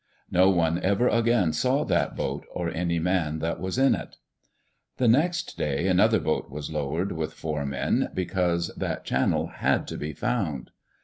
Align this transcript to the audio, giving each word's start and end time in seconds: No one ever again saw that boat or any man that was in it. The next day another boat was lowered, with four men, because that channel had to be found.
No 0.31 0.49
one 0.49 0.79
ever 0.79 1.07
again 1.07 1.53
saw 1.53 1.83
that 1.83 2.15
boat 2.15 2.47
or 2.51 2.71
any 2.71 2.97
man 2.97 3.37
that 3.37 3.59
was 3.59 3.77
in 3.77 3.93
it. 3.93 4.17
The 4.97 5.07
next 5.07 5.59
day 5.59 5.85
another 5.85 6.19
boat 6.19 6.49
was 6.49 6.71
lowered, 6.71 7.11
with 7.11 7.33
four 7.35 7.67
men, 7.67 8.09
because 8.11 8.73
that 8.75 9.05
channel 9.05 9.45
had 9.61 9.85
to 9.89 9.97
be 9.97 10.13
found. 10.13 10.71